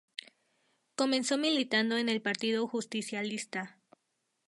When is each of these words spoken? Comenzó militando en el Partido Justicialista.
Comenzó 0.95 1.37
militando 1.37 1.95
en 1.99 2.09
el 2.09 2.23
Partido 2.23 2.67
Justicialista. 2.67 3.77